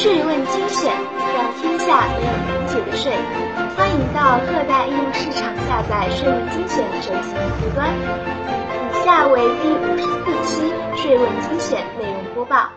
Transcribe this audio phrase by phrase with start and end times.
[0.00, 0.94] 税问精选，
[1.34, 3.10] 让天下没有难解的税。
[3.76, 7.92] 欢迎到各大应用市场下载“税问精选”手机客户端。
[7.98, 10.72] 以下为第五十四期
[11.02, 12.70] “税问精选”内容播报。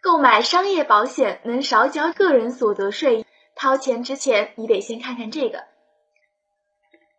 [0.00, 3.26] 购买商业保险能少缴个人所得税，
[3.56, 5.64] 掏钱之前你得先看看这个。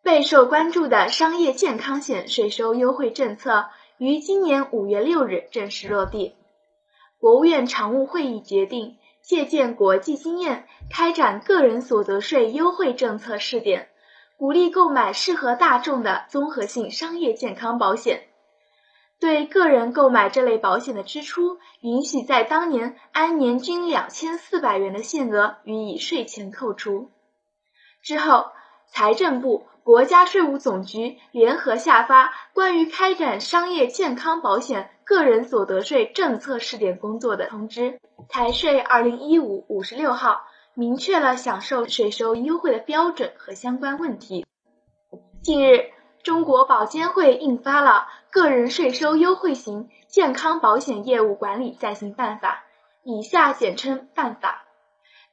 [0.02, 3.66] 备受关注的商业健康险税收优惠政策
[3.98, 6.38] 于今年五月六日正式落地。
[7.24, 13.88] 国务院常务会议决定，借鉴国际经验，开展个人所得税优惠政策试点，
[14.36, 18.24] 鼓励购买适合大众的综合性商业健康保险。
[19.22, 27.10] 对个人购买这类保险的支出，允许在当年按年均两千四百元的限额予以税前扣除。
[28.02, 28.48] 之后，
[28.88, 29.66] 财政部。
[29.84, 37.92] 国家税务总局联合下发《关于开展商业健康保险个人所得税政策试点工作的通知》
[38.32, 44.46] （财税二零一五五十六号），明确了享受税收优惠的标准和相关问题。
[45.42, 45.92] 近日，
[46.24, 52.64] 中国保监会印发了《个人税收优惠型健康保险业务管理暂行办法》
[53.04, 54.63] （以下简称办法），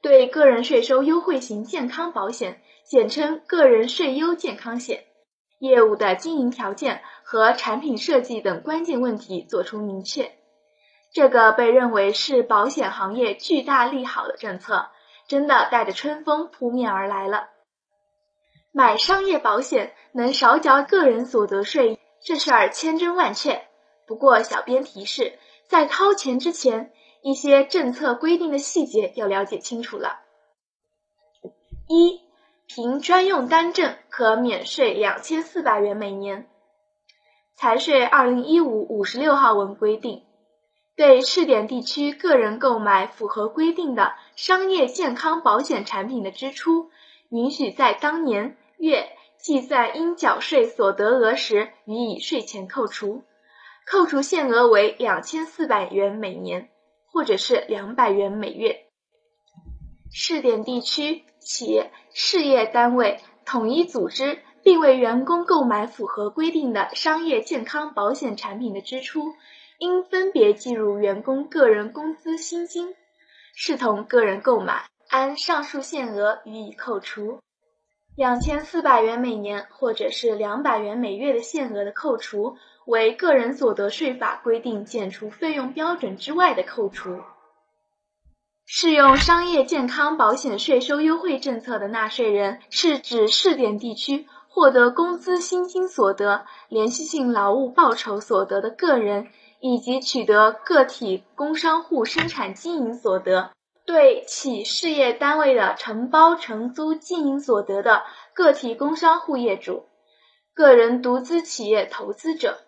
[0.02, 2.62] 对个人税收优惠型健康保险。
[2.84, 5.04] 简称个人税优健康险
[5.60, 10.32] 业务的经营条件和产品设计等关键问题作出明确，
[11.12, 14.88] 这个被认为是保险行业巨大利好的政策，
[15.28, 17.50] 真的带着春风扑面而来了。
[18.72, 23.62] 买商业保险能少缴个人所得税，这事儿千真万确。
[24.04, 30.20] 不过，小编提示，在掏钱之前，一些政策规定的细节要了解清楚了。
[31.88, 32.20] 一
[32.66, 36.46] 凭专用单证可免税两千四百元每年。
[37.56, 40.22] 财税二零一五五十六号文规定，
[40.96, 46.90] 对试点地区个人购买符合规定的商业健康保险产品的支出，
[47.28, 53.24] 允许在当年月计算应缴税所得额时予以税前扣除，
[53.86, 56.70] 扣除限额为两千四百元每年，
[57.12, 58.86] 或者是两百元每月。
[60.12, 61.24] 试点地区。
[61.42, 69.32] 企业、事业单位、统一组织并为员工购买符合规定的商业健康保险产品的支出，
[69.78, 72.94] 应分别计入员工个人工资薪金，
[73.54, 77.40] 视同个人购买，按上述限额予以扣除。
[78.14, 82.58] 两千四百元每年或者是两百元每月的限额的扣除，
[82.90, 87.20] 为个人所得税法规定减除费用标准之外的扣除。
[88.67, 99.28] 适用商业健康保险税收优惠政策的纳税人，是指试点地区获得工资薪金所得、连续性劳务报酬所得的个人，
[99.61, 103.51] 以及取得个体工商户生产经营所得、
[103.86, 108.02] 对企事业单位的承包承租经营所得的
[108.34, 109.86] 个体工商户业主、
[110.55, 112.58] 个人独资企业投资者、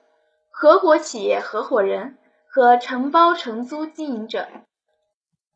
[0.55, 4.47] 合伙企业合伙人和承包承租经营者。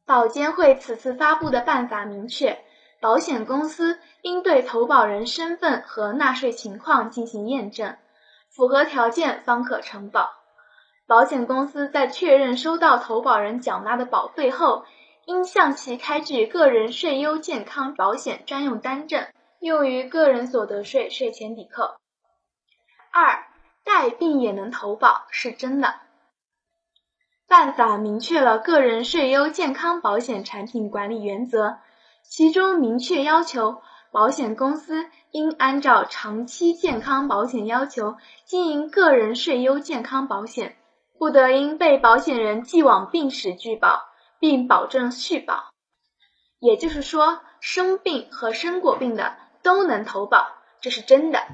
[0.07, 2.59] 保监会此次发布的办法明确，
[3.01, 7.97] 保险公司应对投保人身份和纳税情况进行验证，
[8.51, 10.31] 符合条件方可承保。
[11.07, 14.84] 保险公司在确认收到投保人缴纳的保费后，
[15.27, 19.27] 应向其开具个人税优健康保险专用单证，
[19.61, 21.97] 用于个人所得税税前抵扣。
[23.13, 23.46] 二，
[24.11, 25.94] 病也能投保是真的。
[27.49, 31.78] 办法明确了个人税优健康保险产品管理原则，
[32.22, 33.81] 其中明确要求，
[34.11, 40.77] 保险公司应按照长期健康保险要求经营个人税优健康保险，
[41.19, 44.03] 不得因被保险人既往病史拒保，
[44.41, 45.71] 并保证续保。
[46.59, 50.49] 也就是说，生病和生过病的都能投保，
[50.81, 51.47] 这是真的。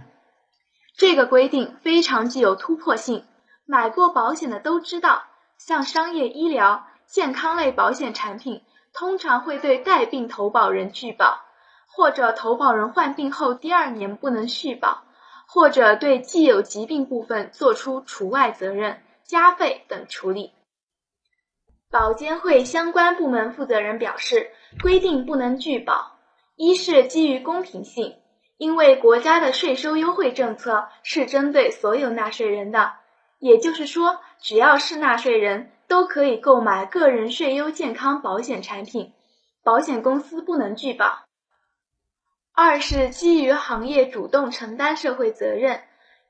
[0.97, 3.25] 这个规定非常具有突破性，
[3.65, 5.25] 买过保险的都知道。
[5.59, 8.63] 像商业医疗、健康类保险产品，
[8.93, 11.41] 通常会对带病投保人拒保，
[11.87, 15.05] 或者投保人患病后第二年不能续保，
[15.47, 20.53] 或者对既有疾病部分作出除外责任、加费等处理。
[21.91, 24.51] 保监会相关部门负责人表示，
[24.83, 26.19] 规定不能拒保，
[26.57, 28.17] 一是基于公平性，
[28.57, 32.93] 因为国家的税收优惠政策是针对所有纳税人的。
[33.39, 39.13] 也就是说，只要是纳税人都可以购买个人税优健康保险产品，
[39.65, 41.25] 保险公司不能拒保。
[42.55, 45.83] 二是基于行业主动承担社会责任，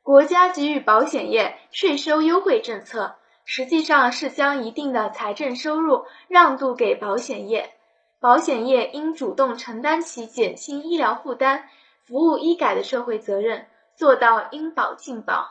[0.02, 7.74] 国家给予保险业税收优惠政策，实际上是将一定的财政收入让渡给保险业，
[8.20, 11.68] 保险业应主动承担起减轻医疗负担、
[12.04, 13.66] 服务医改的社会责任，
[13.96, 15.48] 做到应保尽保。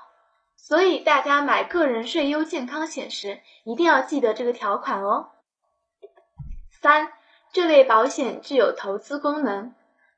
[0.56, 5.30] 所以，大家买个人税优健康险时，一定要记得这个条款哦。
[6.70, 7.12] 三，
[7.52, 9.74] 这类保险具有投资功能。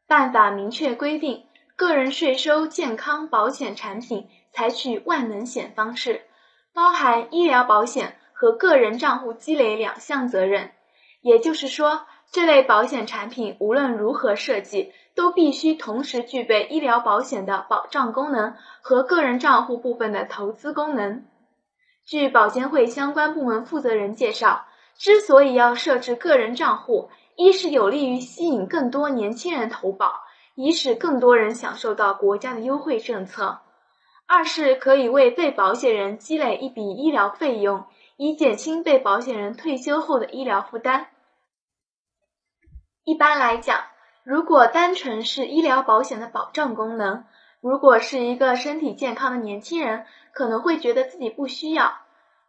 [0.05, 1.45] 办法明确规定，
[1.77, 6.25] 个人税收健康保险产品采取万能险方式。
[6.73, 10.71] 包含医疗保险和个人账户积累两项责任，
[11.21, 21.25] 也就是说，这类保险产品无论如何设计，都必须同时具备医疗保险的保障功能和个人账户部分的投资功能。
[22.05, 24.65] 据保监会相关部门负责人介绍，
[24.97, 30.21] 之所以要设置个人账户，一是有利于吸引更多年轻人投保，
[30.55, 33.59] 以使更多人享受到国家的优惠政策。
[34.25, 37.85] 二是可以为被保险人积累一笔医疗费用，
[38.17, 41.07] 以减轻被保险人退休后的医疗负担。
[43.03, 43.83] 一般来讲，
[44.23, 47.25] 如果单纯是医疗保险的保障功能，
[47.59, 51.93] 如果是一个身体健康的年轻人，可能会觉得自己不需要。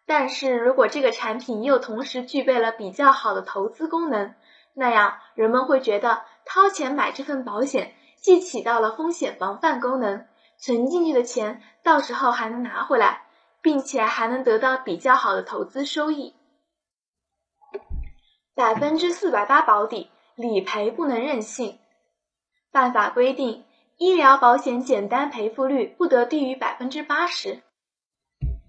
[0.07, 4.35] 但是如果这个产品又同时具备了比较好的投资功能，
[4.73, 10.27] 那样人们会觉得掏钱买这份保险，既起到了风险防范功能。
[10.57, 13.27] 存进去的钱到时候还能拿回来，
[13.61, 16.35] 并且还能得到比较好的投资收益。
[18.55, 21.79] 百分之四百八保底，理赔不能任性。
[22.73, 23.65] 办法规定，
[23.99, 27.63] 医疗保险简单赔付率不得低于百分之八十。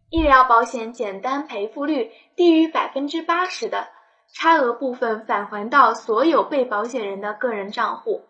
[0.10, 3.88] 医疗保险简单赔付率低于百分之八十的，
[4.34, 8.26] 差额部分返还到所有被保险人的个人账户。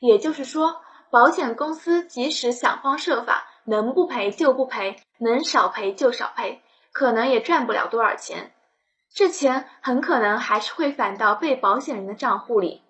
[0.00, 0.80] 也就是说。
[1.12, 8.54] 保险公司即使想方设法，能不赔就不赔，能少赔就少赔，可能也赚不了多少钱。
[9.14, 12.82] 这钱很可能还是会返到被保险人的账户里。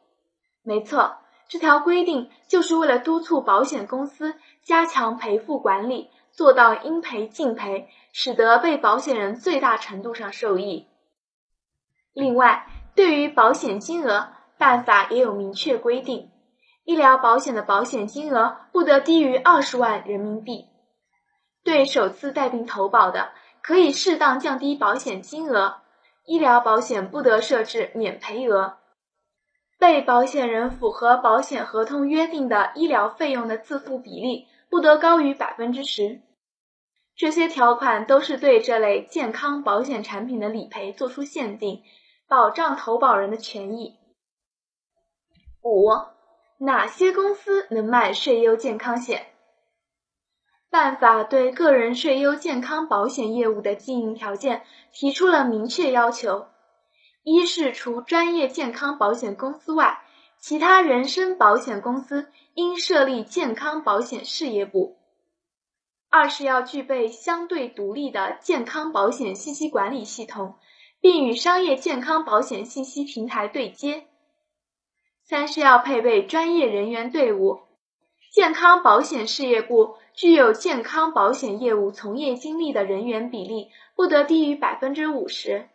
[0.63, 1.17] 没错，
[1.49, 10.87] 这条规定就是为了督促保险公司加强赔付管理，做到应赔尽赔，使得被保险人最大程度上受益。
[12.13, 16.31] 另外，对于保险金额，办法也有明确规定。
[16.85, 20.67] 医疗保险的保险金额不得低于二十万人民币。
[21.65, 25.82] 对首次带病投保的，可以适当降低保险金额。
[26.25, 28.79] 医疗保险不得设置免赔额。
[29.79, 36.23] 被保险人符合保险合同约定的医疗费用的自付比例不得高于百分之十。
[37.17, 41.83] 这些条款都是对这类健康保险产品的理赔作出限定，
[42.29, 43.99] 保障投保人的权益。
[45.63, 45.91] 五。
[46.59, 49.32] 哪些公司能卖税优健康险？
[50.73, 56.47] 办法对个人税优健康保险业务的经营条件提出了明确要求：
[57.23, 60.01] 一是除专业健康保险公司外，
[60.39, 64.97] 其他人身保险公司应设立健康保险事业部；
[66.09, 70.55] 二是要具备相对独立的健康保险信息管理系统，
[71.03, 74.07] 并与商业健康保险信息平台对接。
[75.23, 77.61] 三是要配备专业人员队伍，
[78.33, 85.69] 健康保险事业部具有健康保险业务从业经历的人员比例不得低于百分之五十，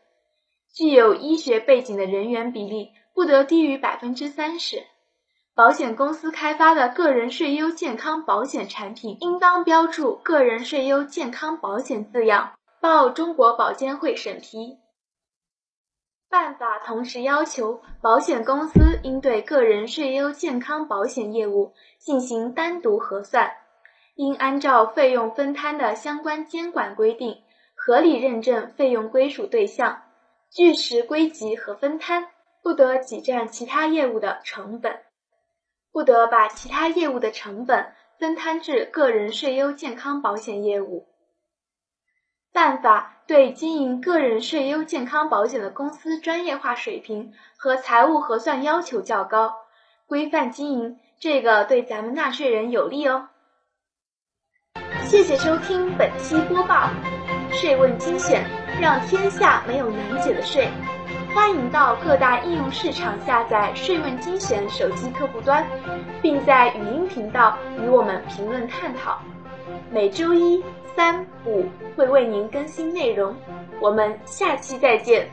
[0.73, 4.83] 具有医学背景的人员比例不得低于百分之三十。
[5.56, 14.77] 保险公司开发的个人税优健康保险产品应当标注“个人税优健康保险”字样，报中国保监会审批。
[16.29, 23.51] 办法同时要求，保险公司应对个人税优健康保险业务进行单独核算，
[24.18, 27.42] 应按照费用分摊的相关监管规定，
[27.74, 30.04] 合理认证费用归属对象，
[30.52, 32.28] 据实归集和分摊，
[32.62, 35.00] 不得挤占其他业务的成本，
[35.94, 41.07] 不得把其他业务的成本分摊至个人税优健康保险业务。
[42.52, 43.14] 办法。
[43.28, 49.54] 对经营个人税优健康保险的公司专业化水平和财务核算要求较高，
[50.06, 53.28] 规范经营，这个对咱们纳税人有利哦。
[55.07, 56.90] 谢谢收听本期播报，
[57.49, 58.44] 税问精选，
[58.81, 60.68] 让天下没有难解的税。
[61.33, 65.66] 欢迎到各大应用市场下载税问精选手机客户端，
[66.21, 69.21] 并在语音频道与我们评论探讨。
[69.90, 70.61] 每周一。
[70.97, 71.64] 三五
[71.95, 73.35] 会为您更新内容，
[73.80, 75.30] 我们下期再见。